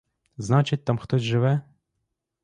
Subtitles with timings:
[0.37, 1.61] Значить, там хтось живе?